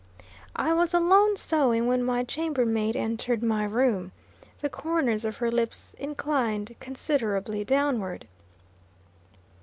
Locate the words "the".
4.59-4.67